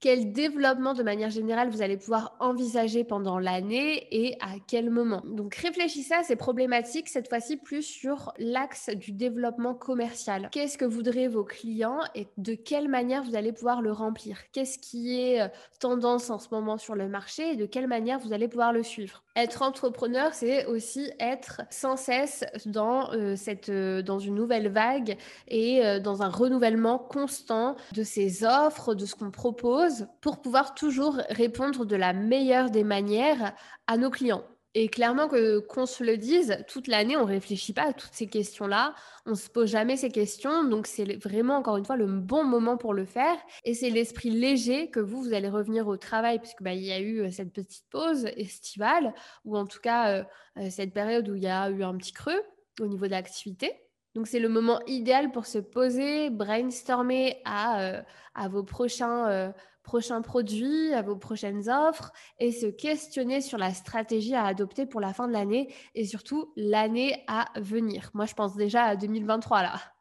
Quel 0.00 0.32
développement 0.32 0.92
de 0.92 1.02
manière 1.02 1.30
générale 1.30 1.70
vous 1.70 1.82
allez 1.82 1.96
pouvoir 1.96 2.36
envisager 2.40 3.04
pendant 3.04 3.38
l'année 3.38 4.06
et 4.10 4.36
à 4.40 4.54
quel 4.66 4.90
moment? 4.90 5.22
Donc 5.24 5.54
réfléchissez 5.54 6.14
à 6.14 6.22
ces 6.22 6.36
problématiques 6.36 7.08
cette 7.08 7.28
fois-ci 7.28 7.56
plus 7.56 7.82
sur 7.82 8.32
l'axe 8.38 8.90
du 8.90 9.12
développement 9.12 9.74
commercial. 9.74 10.48
Qu'est-ce 10.52 10.76
que 10.78 10.84
voudraient 10.84 11.28
vos 11.28 11.44
clients 11.44 12.00
et 12.14 12.28
de 12.36 12.54
quelle 12.54 12.88
manière 12.88 13.22
vous 13.24 13.34
allez 13.34 13.52
pouvoir 13.52 13.80
le 13.82 13.92
remplir? 13.92 14.38
Qu'est-ce 14.52 14.78
qui 14.78 15.20
est 15.20 15.40
euh, 15.40 15.48
tendance 15.80 16.30
en 16.30 16.38
ce 16.38 16.48
moment 16.52 16.76
sur 16.76 16.94
le 16.94 17.08
marché 17.08 17.52
et 17.52 17.56
de 17.56 17.66
quelle 17.66 17.88
manière 17.88 18.18
vous 18.18 18.32
allez 18.32 18.48
pouvoir 18.48 18.72
le 18.72 18.82
suivre? 18.82 19.23
Être 19.36 19.62
entrepreneur, 19.62 20.32
c'est 20.32 20.64
aussi 20.66 21.10
être 21.18 21.62
sans 21.68 21.96
cesse 21.96 22.44
dans, 22.66 23.12
euh, 23.12 23.34
cette, 23.34 23.68
euh, 23.68 24.00
dans 24.00 24.20
une 24.20 24.36
nouvelle 24.36 24.68
vague 24.68 25.16
et 25.48 25.82
dans 26.00 26.22
un 26.22 26.28
renouvellement 26.28 26.98
constant 26.98 27.74
de 27.92 28.04
ses 28.04 28.44
offres, 28.44 28.94
de 28.94 29.06
ce 29.06 29.14
qu'on 29.16 29.30
propose 29.32 30.06
pour 30.20 30.40
pouvoir 30.40 30.74
toujours 30.74 31.16
répondre 31.30 31.84
de 31.84 31.96
la 31.96 32.12
meilleure 32.12 32.70
des 32.70 32.84
manières 32.84 33.54
à 33.88 33.96
nos 33.96 34.10
clients. 34.10 34.44
Et 34.76 34.88
clairement 34.88 35.28
que 35.28 35.60
qu'on 35.60 35.86
se 35.86 36.02
le 36.02 36.16
dise, 36.16 36.58
toute 36.66 36.88
l'année, 36.88 37.16
on 37.16 37.24
réfléchit 37.24 37.72
pas 37.72 37.90
à 37.90 37.92
toutes 37.92 38.12
ces 38.12 38.26
questions-là, 38.26 38.94
on 39.24 39.36
se 39.36 39.48
pose 39.48 39.70
jamais 39.70 39.96
ces 39.96 40.10
questions, 40.10 40.64
donc 40.64 40.88
c'est 40.88 41.14
vraiment 41.22 41.56
encore 41.56 41.76
une 41.76 41.84
fois 41.84 41.96
le 41.96 42.06
bon 42.06 42.42
moment 42.42 42.76
pour 42.76 42.92
le 42.92 43.04
faire. 43.04 43.36
Et 43.64 43.74
c'est 43.74 43.90
l'esprit 43.90 44.30
léger 44.30 44.90
que 44.90 44.98
vous, 44.98 45.22
vous 45.22 45.32
allez 45.32 45.48
revenir 45.48 45.86
au 45.86 45.96
travail, 45.96 46.40
puisque 46.40 46.60
bah, 46.60 46.74
y 46.74 46.90
a 46.90 46.98
eu 46.98 47.20
euh, 47.20 47.30
cette 47.30 47.52
petite 47.52 47.84
pause 47.88 48.26
estivale, 48.36 49.14
ou 49.44 49.56
en 49.56 49.64
tout 49.64 49.80
cas 49.80 50.10
euh, 50.10 50.24
euh, 50.58 50.70
cette 50.70 50.92
période 50.92 51.28
où 51.28 51.36
il 51.36 51.44
y 51.44 51.48
a 51.48 51.70
eu 51.70 51.84
un 51.84 51.96
petit 51.96 52.12
creux 52.12 52.42
au 52.80 52.88
niveau 52.88 53.06
de 53.06 53.12
l'activité. 53.12 53.70
Donc 54.16 54.26
c'est 54.26 54.40
le 54.40 54.48
moment 54.48 54.80
idéal 54.86 55.30
pour 55.30 55.46
se 55.46 55.58
poser, 55.58 56.30
brainstormer 56.30 57.40
à, 57.44 58.04
à 58.34 58.48
vos 58.48 58.62
prochains 58.62 59.52
prochains 59.84 60.22
produits, 60.22 60.92
à 60.92 61.02
vos 61.02 61.16
prochaines 61.16 61.68
offres 61.70 62.12
et 62.40 62.50
se 62.50 62.66
questionner 62.66 63.40
sur 63.40 63.58
la 63.58 63.72
stratégie 63.72 64.34
à 64.34 64.44
adopter 64.44 64.86
pour 64.86 65.00
la 65.00 65.12
fin 65.12 65.28
de 65.28 65.32
l'année 65.32 65.72
et 65.94 66.04
surtout 66.04 66.52
l'année 66.56 67.22
à 67.28 67.46
venir. 67.60 68.10
Moi, 68.14 68.26
je 68.26 68.34
pense 68.34 68.56
déjà 68.56 68.82
à 68.82 68.96
2023 68.96 69.62
là. 69.62 69.93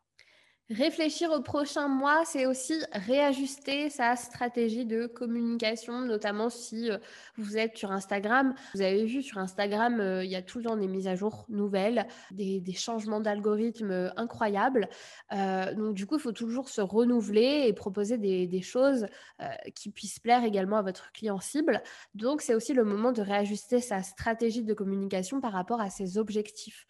Réfléchir 0.70 1.30
au 1.32 1.42
prochain 1.42 1.90
mois, 1.90 2.24
c'est 2.24 2.46
aussi 2.46 2.74
réajuster 2.94 3.90
sa 3.90 4.16
stratégie 4.16 4.86
de 4.86 5.08
communication, 5.08 6.00
notamment 6.00 6.50
si 6.50 6.90
euh, 6.90 7.00
vous 7.38 7.58
êtes 7.58 7.78
sur 7.78 7.92
Instagram. 7.92 8.56
Vous 8.74 8.82
avez 8.82 9.04
vu 9.04 9.22
sur 9.22 9.40
Instagram, 9.40 10.00
euh, 10.00 10.24
il 10.24 10.32
y 10.32 10.38
a 10.38 10.42
tout 10.42 10.60
le 10.60 10.64
temps 10.64 10.78
des 10.78 10.88
mises 10.88 11.08
à 11.10 11.16
jour 11.16 11.46
nouvelles, 11.50 12.08
des, 12.32 12.64
changements 12.76 13.20
d'algorithme 13.20 13.92
euh, 13.92 14.10
incroyables. 14.16 14.88
donc 15.32 15.96
du 15.96 16.06
coup, 16.06 16.16
il 16.16 16.22
faut 16.22 16.32
toujours 16.32 16.70
se 16.70 16.80
renouveler 16.80 17.66
et 17.68 17.74
proposer 17.74 18.18
des, 18.18 18.48
des 18.48 18.62
choses 18.62 19.06
qui 19.76 19.92
puissent 19.92 20.20
plaire 20.20 20.44
également 20.44 20.78
à 20.78 20.82
votre 20.82 21.12
client 21.12 21.40
cible. 21.40 21.84
Donc 22.16 22.42
c'est 22.42 22.56
aussi 22.56 22.74
le 22.74 22.84
moment 22.84 23.12
de 23.12 23.22
réajuster 23.22 23.82
sa 23.82 24.02
stratégie 24.02 24.64
de 24.64 24.74
communication 24.74 25.42
par 25.42 25.52
rapport 25.52 25.82
à 25.82 25.90
ses 25.90 26.18
objectifs. 26.18 26.86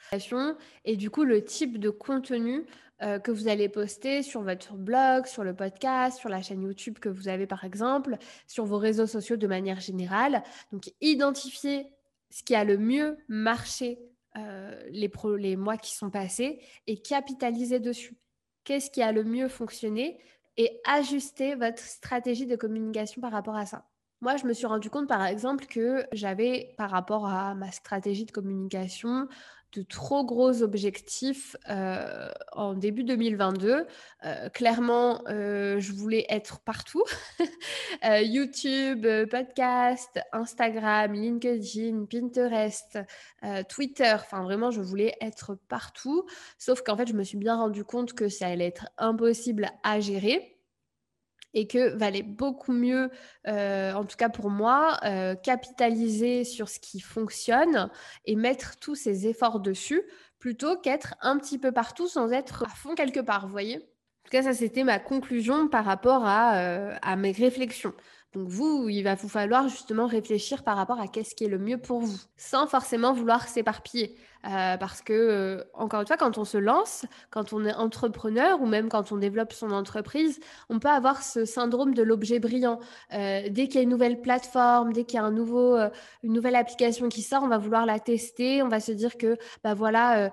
Et 0.86 0.96
du 0.96 1.10
coup, 1.10 1.24
le 1.24 1.44
type 1.44 1.80
de 1.80 1.89
contenu 1.89 2.65
euh, 3.04 3.20
que 3.20 3.32
vous 3.32 3.48
allez 3.48 3.70
poster 3.70 4.24
sur 4.24 4.42
votre 4.42 4.74
blog, 4.74 5.26
sur 5.26 5.44
le 5.44 5.56
podcast, 5.56 6.20
sur 6.20 6.30
la 6.30 6.42
chaîne 6.42 6.64
YouTube 6.64 7.00
que 7.00 7.10
vous 7.10 7.28
avez 7.28 7.48
par 7.48 7.64
exemple, 7.64 8.18
sur 8.48 8.66
vos 8.66 8.78
réseaux 8.78 9.08
sociaux 9.08 9.36
de 9.36 9.48
manière 9.48 9.80
générale. 9.80 10.44
Donc, 10.72 10.92
identifier 11.02 11.88
ce 12.30 12.44
qui 12.44 12.56
a 12.56 12.64
le 12.64 12.78
mieux 12.78 13.18
marché 13.28 14.00
euh, 14.38 14.82
les, 14.90 15.12
les 15.38 15.56
mois 15.56 15.78
qui 15.78 15.96
sont 15.96 16.10
passés 16.10 16.62
et 16.88 16.98
capitaliser 16.98 17.80
dessus. 17.80 18.18
Qu'est-ce 18.64 18.90
qui 18.90 19.02
a 19.02 19.12
le 19.12 19.24
mieux 19.24 19.50
fonctionné 19.50 20.20
et 20.58 20.82
ajuster 20.86 21.56
votre 21.56 21.82
stratégie 21.82 22.46
de 22.46 22.56
communication 22.56 23.22
par 23.22 23.32
rapport 23.32 23.56
à 23.56 23.66
ça. 23.66 23.86
Moi, 24.22 24.38
je 24.38 24.46
me 24.46 24.54
suis 24.54 24.66
rendu 24.66 24.90
compte, 24.90 25.08
par 25.08 25.26
exemple, 25.26 25.66
que 25.66 26.06
j'avais, 26.14 26.74
par 26.78 26.90
rapport 26.92 27.28
à 27.28 27.56
ma 27.56 27.72
stratégie 27.72 28.26
de 28.26 28.32
communication, 28.32 29.28
de 29.74 29.82
trop 29.82 30.24
gros 30.24 30.62
objectifs 30.62 31.56
euh, 31.70 32.30
en 32.51 32.74
début 32.74 33.03
2022. 33.03 33.88
Euh, 34.25 34.50
clairement, 34.50 35.22
euh, 35.27 35.80
je 35.80 35.92
voulais 35.94 36.25
être 36.30 36.60
partout. 36.60 37.03
YouTube, 38.03 39.08
podcast, 39.30 40.20
Instagram, 40.32 41.13
LinkedIn, 41.13 42.06
Pinterest, 42.06 43.00
Twitter. 43.70 44.13
Enfin, 44.15 44.44
vraiment, 44.44 44.72
je 44.72 44.82
voulais 44.82 45.15
être 45.22 45.58
partout. 45.70 46.25
Sauf 46.58 46.82
qu'en 46.82 46.98
fait, 46.98 47.08
je 47.08 47.13
me 47.13 47.24
suis 47.24 47.38
bien 47.38 47.56
rendu 47.56 47.84
compte 47.84 48.13
que 48.13 48.27
ça 48.27 48.48
allait 48.48 48.68
être 48.68 48.88
impossible 48.98 49.70
à 49.84 50.00
gérer 50.00 50.53
et 51.54 51.68
que 51.68 51.96
valait 51.96 52.24
beaucoup 52.24 52.72
mieux, 52.72 53.10
euh, 53.48 53.94
en 53.94 54.06
tout 54.06 54.18
cas 54.18 54.30
pour 54.30 54.50
moi, 54.50 54.98
euh, 55.04 55.36
capitaliser 55.36 56.44
sur 56.44 56.70
ce 56.70 56.80
qui 56.80 57.00
fonctionne 57.00 57.90
et 58.26 58.36
mettre 58.36 58.78
tous 58.80 58.96
ses 58.96 59.28
efforts 59.28 59.60
dessus 59.60 60.04
plutôt 60.40 60.78
qu'être 60.78 61.16
un 61.22 61.38
petit 61.38 61.58
peu 61.58 61.72
partout 61.72 62.08
sans 62.08 62.32
être 62.32 62.64
à 62.64 62.70
fond 62.70 62.96
quelque 62.96 63.22
part, 63.22 63.46
vous 63.46 63.52
voyez? 63.52 63.78
En 63.78 64.26
tout 64.26 64.32
cas, 64.32 64.44
ça, 64.44 64.54
c'était 64.54 64.84
ma 64.84 65.00
conclusion 65.00 65.68
par 65.68 65.86
rapport 65.86 66.26
à, 66.26 66.58
euh, 66.58 66.96
à 67.02 67.16
mes 67.16 67.32
réflexions. 67.32 67.94
Donc 68.34 68.48
vous, 68.48 68.88
il 68.90 69.04
va 69.04 69.16
vous 69.16 69.30
falloir 69.30 69.68
justement 69.68 70.08
réfléchir 70.08 70.64
par 70.64 70.76
rapport 70.76 71.00
à 71.00 71.08
qu'est-ce 71.08 71.36
qui 71.36 71.44
est 71.44 71.50
le 71.50 71.60
mieux 71.60 71.78
pour 71.78 72.00
vous, 72.00 72.18
sans 72.36 72.66
forcément 72.68 73.14
vouloir 73.14 73.48
s'éparpiller. 73.48 74.18
Euh, 74.46 74.78
parce 74.78 75.02
que, 75.02 75.14
euh, 75.14 75.64
encore 75.74 76.02
une 76.02 76.08
fois, 76.08 76.18
quand 76.18 76.38
on 76.38 76.44
se 76.44 76.58
lance, 76.58 77.06
quand 77.30 77.54
on 77.54 77.64
est 77.66 77.74
entrepreneur 77.74 78.62
ou 78.62 78.66
même 78.66 78.90
quand 78.90 79.12
on 79.14 79.18
développe 79.18 79.54
son 79.54 79.72
entreprise, 79.72 80.40
on 80.70 80.80
peut 80.80 80.90
avoir 80.90 81.24
ce 81.24 81.46
syndrome 81.46 81.94
de 81.94 82.04
l'objet 82.04 82.40
brillant. 82.40 82.80
Euh, 83.14 83.48
dès 83.50 83.68
qu'il 83.68 83.76
y 83.76 83.78
a 83.80 83.82
une 83.84 83.90
nouvelle 83.90 84.22
plateforme, 84.22 84.92
dès 84.92 85.06
qu'il 85.06 85.18
y 85.18 85.20
a 85.22 85.24
un 85.24 85.32
nouveau, 85.32 85.78
une 86.24 86.34
nouvelle 86.34 86.56
application 86.56 87.08
qui 87.08 87.22
sort, 87.22 87.44
on 87.44 87.48
va 87.48 87.58
vouloir 87.58 87.86
la 87.86 88.00
tester. 88.00 88.62
On 88.62 88.68
va 88.68 88.80
se 88.80 88.92
dire 88.92 89.18
que, 89.18 89.38
bah 89.64 89.74
voilà, 89.74 90.32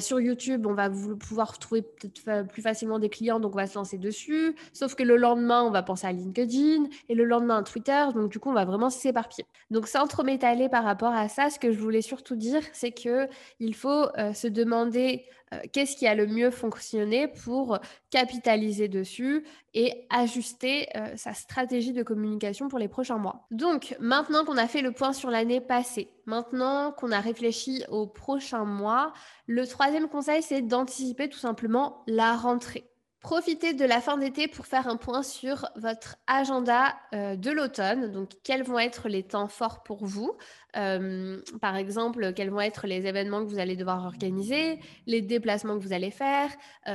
sur 0.00 0.20
YouTube, 0.20 0.66
on 0.66 0.74
va 0.74 0.90
pouvoir 0.90 1.58
trouver 1.58 1.82
peut-être 1.82 2.48
plus 2.48 2.62
facilement 2.62 2.98
des 2.98 3.08
clients, 3.08 3.40
donc 3.40 3.54
on 3.54 3.58
va 3.58 3.66
se 3.66 3.76
lancer 3.76 3.98
dessus. 3.98 4.54
Sauf 4.72 4.94
que 4.94 5.02
le 5.02 5.16
lendemain, 5.16 5.62
on 5.62 5.70
va 5.70 5.82
penser 5.82 6.06
à 6.06 6.12
LinkedIn 6.12 6.84
et 7.08 7.14
le 7.14 7.24
lendemain 7.24 7.58
à 7.58 7.62
Twitter. 7.62 8.06
Donc 8.14 8.30
du 8.30 8.38
coup, 8.38 8.50
on 8.50 8.54
va 8.54 8.64
vraiment 8.64 8.90
s'éparpiller. 8.90 9.46
Donc 9.70 9.86
sans 9.86 10.06
trop 10.06 10.24
m'étaler 10.24 10.68
par 10.68 10.84
rapport 10.84 11.12
à 11.12 11.28
ça, 11.28 11.50
ce 11.50 11.58
que 11.58 11.72
je 11.72 11.78
voulais 11.78 12.02
surtout 12.02 12.36
dire, 12.36 12.62
c'est 12.72 12.92
que 12.92 13.28
il 13.60 13.74
faut 13.74 14.08
euh, 14.18 14.32
se 14.32 14.46
demander 14.46 15.26
euh, 15.52 15.58
qu'est-ce 15.72 15.96
qui 15.96 16.06
a 16.06 16.14
le 16.14 16.26
mieux 16.26 16.50
fonctionné 16.50 17.28
pour 17.28 17.78
capitaliser 18.10 18.88
dessus 18.88 19.44
et 19.72 20.06
ajuster 20.10 20.88
euh, 20.96 21.16
sa 21.16 21.34
stratégie 21.34 21.92
de 21.92 22.02
communication 22.02 22.68
pour 22.68 22.78
les 22.78 22.88
prochains 22.88 23.18
mois. 23.18 23.46
Donc, 23.50 23.96
maintenant 24.00 24.44
qu'on 24.44 24.56
a 24.56 24.66
fait 24.66 24.82
le 24.82 24.92
point 24.92 25.12
sur 25.12 25.30
l'année 25.30 25.60
passée, 25.60 26.10
maintenant 26.26 26.92
qu'on 26.92 27.12
a 27.12 27.20
réfléchi 27.20 27.84
aux 27.88 28.06
prochains 28.06 28.64
mois, 28.64 29.12
le 29.46 29.66
troisième 29.66 30.08
conseil, 30.08 30.42
c'est 30.42 30.62
d'anticiper 30.62 31.28
tout 31.28 31.38
simplement 31.38 32.02
la 32.06 32.36
rentrée. 32.36 32.90
Profitez 33.20 33.72
de 33.72 33.86
la 33.86 34.02
fin 34.02 34.18
d'été 34.18 34.48
pour 34.48 34.66
faire 34.66 34.86
un 34.86 34.96
point 34.96 35.22
sur 35.22 35.66
votre 35.76 36.16
agenda 36.26 36.94
de 37.12 37.50
l'automne. 37.50 38.12
Donc, 38.12 38.32
quels 38.42 38.62
vont 38.62 38.78
être 38.78 39.08
les 39.08 39.22
temps 39.22 39.48
forts 39.48 39.82
pour 39.82 40.04
vous? 40.04 40.36
Par 40.74 41.76
exemple, 41.76 42.32
quels 42.34 42.50
vont 42.50 42.60
être 42.60 42.86
les 42.86 43.06
événements 43.06 43.44
que 43.44 43.48
vous 43.48 43.58
allez 43.58 43.76
devoir 43.76 44.04
organiser, 44.04 44.78
les 45.06 45.22
déplacements 45.22 45.78
que 45.78 45.82
vous 45.82 45.92
allez 45.92 46.10
faire, 46.10 46.50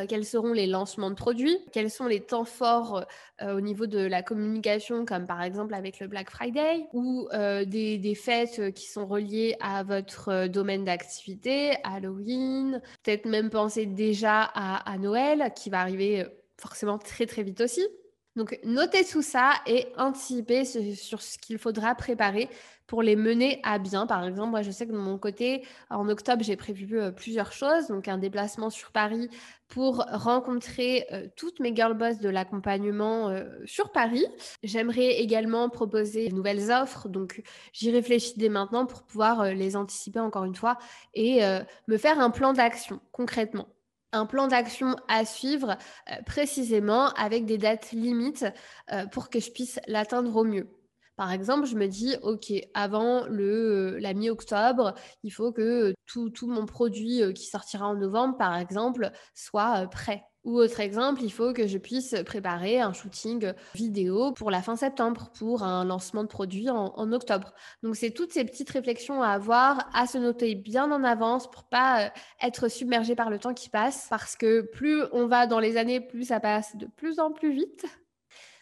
quels 0.07 0.25
seront 0.25 0.53
les 0.53 0.67
lancements 0.67 1.09
de 1.09 1.15
produits, 1.15 1.57
quels 1.71 1.89
sont 1.89 2.07
les 2.07 2.19
temps 2.19 2.45
forts 2.45 3.05
au 3.41 3.61
niveau 3.61 3.87
de 3.87 3.99
la 3.99 4.21
communication, 4.21 5.05
comme 5.05 5.25
par 5.25 5.41
exemple 5.41 5.73
avec 5.73 5.99
le 5.99 6.07
Black 6.07 6.29
Friday, 6.29 6.87
ou 6.93 7.27
des, 7.65 8.15
fêtes 8.15 8.73
qui 8.73 8.87
sont 8.87 9.05
reliées 9.07 9.55
à 9.61 9.83
votre 9.83 10.47
domaine 10.47 10.83
d'activité, 10.83 11.73
Halloween, 11.83 12.81
peut-être 13.03 13.25
même 13.25 13.49
penser 13.49 13.85
déjà 13.85 14.41
à 14.41 14.97
Noël 14.97 15.51
qui 15.55 15.69
va 15.69 15.79
arriver 15.79 16.25
forcément 16.59 16.97
très 16.97 17.25
très 17.25 17.43
vite 17.43 17.61
aussi. 17.61 17.87
Donc 18.35 18.59
notez 18.63 19.03
tout 19.05 19.21
ça 19.21 19.53
et 19.65 19.87
anticipez 19.97 20.63
sur 20.95 21.21
ce 21.21 21.37
qu'il 21.37 21.57
faudra 21.57 21.95
préparer 21.95 22.49
pour 22.89 23.03
les 23.03 23.15
mener 23.15 23.59
à 23.63 23.77
bien. 23.77 24.07
Par 24.07 24.25
exemple, 24.25 24.49
moi 24.49 24.61
je 24.63 24.71
sais 24.71 24.87
que 24.87 24.91
de 24.91 24.97
mon 24.97 25.19
côté, 25.19 25.63
en 25.91 26.09
octobre, 26.09 26.43
j'ai 26.43 26.55
prévu 26.55 26.99
euh, 26.99 27.11
plusieurs 27.11 27.53
choses. 27.53 27.87
Donc 27.87 28.07
un 28.07 28.17
déplacement 28.17 28.69
sur 28.71 28.91
Paris 28.91 29.29
pour 29.67 30.05
rencontrer 30.11 31.05
euh, 31.11 31.27
toutes 31.35 31.59
mes 31.59 31.75
girl 31.75 31.93
boss 31.93 32.19
de 32.19 32.29
l'accompagnement 32.29 33.29
euh, 33.29 33.45
sur 33.65 33.91
Paris. 33.91 34.25
J'aimerais 34.63 35.19
également 35.19 35.69
proposer 35.69 36.29
de 36.29 36.35
nouvelles 36.35 36.71
offres. 36.71 37.09
Donc 37.09 37.43
j'y 37.73 37.91
réfléchis 37.91 38.33
dès 38.37 38.49
maintenant 38.49 38.87
pour 38.87 39.03
pouvoir 39.03 39.53
les 39.53 39.75
anticiper 39.75 40.19
encore 40.19 40.45
une 40.45 40.55
fois 40.55 40.77
et 41.13 41.41
me 41.87 41.97
faire 41.97 42.19
un 42.19 42.29
plan 42.31 42.53
d'action 42.53 42.99
concrètement 43.11 43.67
un 44.11 44.25
plan 44.25 44.47
d'action 44.47 44.95
à 45.07 45.25
suivre 45.25 45.77
euh, 46.09 46.15
précisément 46.25 47.09
avec 47.09 47.45
des 47.45 47.57
dates 47.57 47.91
limites 47.91 48.45
euh, 48.91 49.05
pour 49.07 49.29
que 49.29 49.39
je 49.39 49.51
puisse 49.51 49.79
l'atteindre 49.87 50.35
au 50.35 50.43
mieux. 50.43 50.69
Par 51.15 51.31
exemple, 51.33 51.67
je 51.67 51.75
me 51.75 51.87
dis, 51.87 52.15
OK, 52.23 52.53
avant 52.73 53.25
le, 53.27 53.95
euh, 53.95 53.99
la 53.99 54.13
mi-octobre, 54.13 54.93
il 55.23 55.31
faut 55.31 55.51
que 55.51 55.93
tout, 56.05 56.29
tout, 56.29 56.47
mon 56.47 56.65
produit 56.65 57.33
qui 57.33 57.45
sortira 57.45 57.87
en 57.87 57.95
novembre, 57.95 58.37
par 58.37 58.55
exemple, 58.57 59.11
soit 59.33 59.87
prêt. 59.87 60.23
Ou 60.49 60.57
autre 60.57 60.79
exemple, 60.79 61.21
il 61.21 61.31
faut 61.31 61.53
que 61.53 61.67
je 61.67 61.77
puisse 61.77 62.15
préparer 62.25 62.81
un 62.81 62.91
shooting 62.91 63.53
vidéo 63.75 64.31
pour 64.31 64.49
la 64.49 64.63
fin 64.63 64.75
septembre, 64.75 65.29
pour 65.37 65.61
un 65.61 65.85
lancement 65.85 66.23
de 66.23 66.27
produit 66.27 66.71
en, 66.71 67.13
octobre. 67.13 67.53
Donc, 67.83 67.95
c'est 67.95 68.09
toutes 68.09 68.33
ces 68.33 68.43
petites 68.45 68.71
réflexions 68.71 69.21
à 69.21 69.27
avoir, 69.27 69.87
à 69.93 70.07
se 70.07 70.17
noter 70.17 70.55
bien 70.55 70.91
en 70.91 71.03
avance 71.03 71.51
pour 71.51 71.65
pas 71.65 72.05
euh, 72.05 72.09
être 72.41 72.67
submergé 72.67 73.13
par 73.13 73.29
le 73.29 73.37
temps 73.37 73.53
qui 73.53 73.69
passe. 73.69 74.07
Parce 74.09 74.35
que 74.35 74.61
plus 74.61 75.03
on 75.11 75.27
va 75.27 75.45
dans 75.45 75.59
les 75.59 75.77
années, 75.77 76.01
plus 76.01 76.29
ça 76.29 76.39
passe 76.39 76.75
de 76.75 76.87
plus 76.87 77.19
en 77.19 77.31
plus 77.31 77.53
vite. 77.53 77.85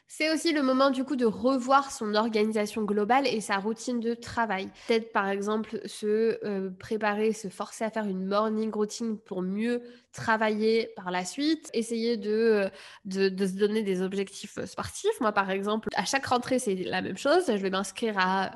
C'est 0.10 0.32
aussi 0.34 0.54
le 0.54 0.64
moment 0.64 0.90
du 0.90 1.04
coup 1.04 1.18
de 1.18 1.26
revoir 1.26 1.92
son 1.92 2.16
organisation 2.16 2.84
globale 2.84 3.28
et 3.28 3.42
sa 3.42 3.58
routine 3.58 4.00
de 4.00 4.14
travail. 4.14 4.70
Peut-être 4.88 5.12
par 5.12 5.28
exemple 5.28 5.82
se 5.86 6.40
euh, 6.46 6.70
préparer, 6.80 7.34
se 7.34 7.50
forcer 7.50 7.84
à 7.84 7.92
faire 7.92 8.06
une 8.06 8.26
morning 8.26 8.72
routine 8.72 9.18
pour 9.18 9.42
mieux 9.42 9.84
travailler 10.14 10.92
par 10.96 11.12
la 11.12 11.26
suite, 11.26 11.70
essayer 11.74 12.16
de, 12.16 12.32
euh, 12.32 13.30
de, 13.30 13.46
se 13.46 13.58
donner 13.58 13.84
des 13.84 14.02
objectifs 14.02 14.64
sportifs. 14.66 15.20
Moi 15.20 15.34
par 15.34 15.52
exemple, 15.52 15.90
à 15.94 16.06
chaque 16.06 16.26
rentrée 16.26 16.60
c'est 16.60 16.76
la 16.76 17.02
même 17.02 17.18
chose, 17.18 17.44
je 17.46 17.58
vais 17.58 17.70
m'inscrire 17.70 18.16
à 18.18 18.52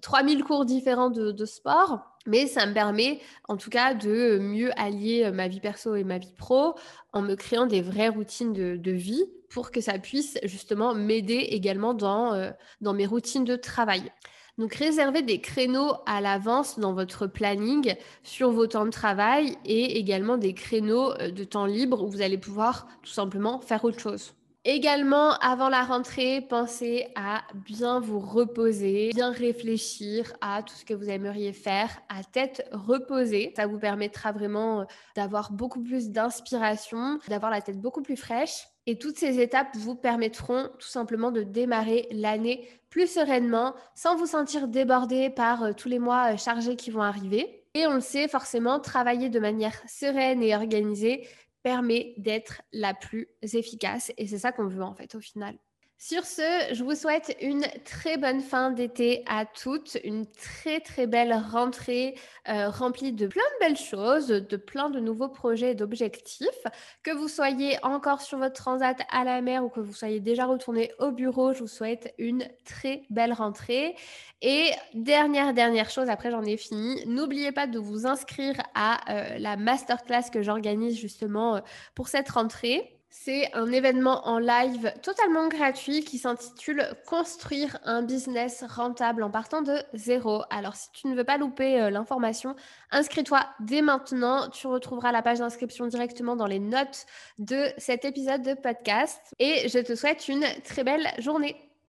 3000 0.00 0.44
cours 0.44 0.64
différents 0.64 1.10
de, 1.10 1.32
de 1.32 1.44
sport. 1.44 2.06
Mais 2.26 2.46
ça 2.46 2.66
me 2.66 2.72
permet 2.72 3.20
en 3.48 3.56
tout 3.56 3.68
cas 3.68 3.94
de 3.94 4.38
mieux 4.38 4.70
allier 4.80 5.30
ma 5.32 5.48
vie 5.48 5.60
perso 5.60 5.96
et 5.96 6.04
ma 6.04 6.18
vie 6.18 6.32
pro 6.38 6.74
en 7.12 7.20
me 7.20 7.34
créant 7.34 7.66
des 7.66 7.82
vraies 7.82 8.08
routines 8.08 8.52
de, 8.52 8.76
de 8.76 8.92
vie 8.92 9.24
pour 9.54 9.70
que 9.70 9.80
ça 9.80 9.98
puisse 10.00 10.36
justement 10.42 10.94
m'aider 10.94 11.46
également 11.50 11.94
dans, 11.94 12.34
euh, 12.34 12.50
dans 12.80 12.92
mes 12.92 13.06
routines 13.06 13.44
de 13.44 13.54
travail. 13.54 14.12
Donc 14.58 14.74
réservez 14.74 15.22
des 15.22 15.40
créneaux 15.40 15.94
à 16.06 16.20
l'avance 16.20 16.78
dans 16.80 16.92
votre 16.92 17.28
planning 17.28 17.94
sur 18.24 18.50
vos 18.50 18.66
temps 18.66 18.84
de 18.84 18.90
travail 18.90 19.56
et 19.64 19.96
également 19.96 20.36
des 20.38 20.54
créneaux 20.54 21.12
euh, 21.12 21.30
de 21.30 21.44
temps 21.44 21.66
libre 21.66 22.02
où 22.02 22.08
vous 22.08 22.20
allez 22.20 22.36
pouvoir 22.36 22.88
tout 23.02 23.12
simplement 23.12 23.60
faire 23.60 23.84
autre 23.84 24.00
chose. 24.00 24.34
Également, 24.64 25.34
avant 25.34 25.68
la 25.68 25.84
rentrée, 25.84 26.40
pensez 26.40 27.06
à 27.14 27.42
bien 27.54 28.00
vous 28.00 28.18
reposer, 28.18 29.10
bien 29.14 29.30
réfléchir 29.30 30.32
à 30.40 30.62
tout 30.62 30.74
ce 30.74 30.84
que 30.84 30.94
vous 30.94 31.10
aimeriez 31.10 31.52
faire 31.52 31.90
à 32.08 32.24
tête 32.24 32.66
reposée. 32.72 33.52
Ça 33.54 33.68
vous 33.68 33.78
permettra 33.78 34.32
vraiment 34.32 34.80
euh, 34.80 34.84
d'avoir 35.14 35.52
beaucoup 35.52 35.80
plus 35.80 36.10
d'inspiration, 36.10 37.20
d'avoir 37.28 37.52
la 37.52 37.60
tête 37.60 37.80
beaucoup 37.80 38.02
plus 38.02 38.16
fraîche. 38.16 38.66
Et 38.86 38.98
toutes 38.98 39.16
ces 39.16 39.40
étapes 39.40 39.74
vous 39.76 39.94
permettront 39.94 40.68
tout 40.78 40.88
simplement 40.88 41.30
de 41.30 41.42
démarrer 41.42 42.06
l'année 42.10 42.68
plus 42.90 43.10
sereinement, 43.10 43.74
sans 43.94 44.14
vous 44.16 44.26
sentir 44.26 44.68
débordé 44.68 45.30
par 45.30 45.64
euh, 45.64 45.72
tous 45.72 45.88
les 45.88 45.98
mois 45.98 46.34
euh, 46.34 46.36
chargés 46.36 46.76
qui 46.76 46.90
vont 46.90 47.02
arriver. 47.02 47.64
Et 47.74 47.86
on 47.86 47.94
le 47.94 48.00
sait, 48.00 48.28
forcément, 48.28 48.78
travailler 48.78 49.30
de 49.30 49.40
manière 49.40 49.74
sereine 49.88 50.42
et 50.42 50.54
organisée, 50.54 51.26
permet 51.64 52.14
d'être 52.18 52.62
la 52.72 52.94
plus 52.94 53.26
efficace. 53.42 54.12
Et 54.16 54.28
c'est 54.28 54.38
ça 54.38 54.52
qu'on 54.52 54.68
veut 54.68 54.82
en 54.82 54.94
fait 54.94 55.14
au 55.16 55.20
final. 55.20 55.56
Sur 56.06 56.26
ce, 56.26 56.74
je 56.74 56.84
vous 56.84 56.94
souhaite 56.94 57.34
une 57.40 57.64
très 57.86 58.18
bonne 58.18 58.42
fin 58.42 58.70
d'été 58.70 59.24
à 59.26 59.46
toutes, 59.46 59.96
une 60.04 60.26
très 60.26 60.80
très 60.80 61.06
belle 61.06 61.32
rentrée 61.32 62.14
euh, 62.46 62.68
remplie 62.68 63.12
de 63.12 63.26
plein 63.26 63.40
de 63.54 63.66
belles 63.66 63.78
choses, 63.78 64.26
de 64.26 64.56
plein 64.58 64.90
de 64.90 65.00
nouveaux 65.00 65.30
projets 65.30 65.70
et 65.70 65.74
d'objectifs. 65.74 66.66
Que 67.02 67.10
vous 67.10 67.26
soyez 67.26 67.78
encore 67.82 68.20
sur 68.20 68.36
votre 68.36 68.52
transat 68.52 68.98
à 69.10 69.24
la 69.24 69.40
mer 69.40 69.64
ou 69.64 69.70
que 69.70 69.80
vous 69.80 69.94
soyez 69.94 70.20
déjà 70.20 70.44
retourné 70.44 70.92
au 70.98 71.10
bureau, 71.10 71.54
je 71.54 71.60
vous 71.60 71.68
souhaite 71.68 72.12
une 72.18 72.46
très 72.66 73.04
belle 73.08 73.32
rentrée. 73.32 73.96
Et 74.42 74.72
dernière, 74.92 75.54
dernière 75.54 75.88
chose, 75.88 76.10
après 76.10 76.30
j'en 76.30 76.42
ai 76.42 76.58
fini, 76.58 77.02
n'oubliez 77.06 77.50
pas 77.50 77.66
de 77.66 77.78
vous 77.78 78.06
inscrire 78.06 78.60
à 78.74 79.10
euh, 79.10 79.38
la 79.38 79.56
masterclass 79.56 80.28
que 80.30 80.42
j'organise 80.42 80.98
justement 80.98 81.56
euh, 81.56 81.60
pour 81.94 82.08
cette 82.08 82.28
rentrée. 82.28 82.93
C'est 83.16 83.48
un 83.54 83.70
événement 83.70 84.26
en 84.26 84.40
live 84.40 84.92
totalement 85.00 85.46
gratuit 85.46 86.02
qui 86.02 86.18
s'intitule 86.18 86.84
Construire 87.06 87.78
un 87.84 88.02
business 88.02 88.64
rentable 88.68 89.22
en 89.22 89.30
partant 89.30 89.62
de 89.62 89.78
zéro. 89.94 90.42
Alors 90.50 90.74
si 90.74 90.90
tu 90.90 91.06
ne 91.06 91.14
veux 91.14 91.22
pas 91.22 91.38
louper 91.38 91.80
euh, 91.80 91.90
l'information, 91.90 92.56
inscris-toi 92.90 93.46
dès 93.60 93.82
maintenant. 93.82 94.50
Tu 94.50 94.66
retrouveras 94.66 95.12
la 95.12 95.22
page 95.22 95.38
d'inscription 95.38 95.86
directement 95.86 96.34
dans 96.34 96.48
les 96.48 96.58
notes 96.58 97.06
de 97.38 97.68
cet 97.78 98.04
épisode 98.04 98.42
de 98.42 98.54
podcast. 98.54 99.32
Et 99.38 99.68
je 99.68 99.78
te 99.78 99.94
souhaite 99.94 100.26
une 100.26 100.44
très 100.64 100.82
belle 100.82 101.08
journée. 101.18 101.56